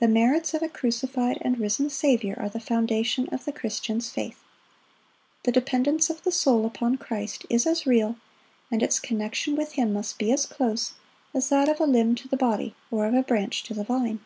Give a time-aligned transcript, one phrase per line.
[0.00, 4.42] The merits of a crucified and risen Saviour are the foundation of the Christian's faith.
[5.44, 8.16] The dependence of the soul upon Christ is as real,
[8.70, 10.92] and its connection with Him must be as close,
[11.32, 14.20] as that of a limb to the body, or of a branch to the vine.